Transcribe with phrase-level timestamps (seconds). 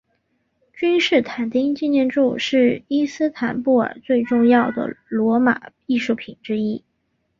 [0.73, 6.83] 君士坦丁纪念柱是伊斯坦布尔最重要的罗马艺术品之一。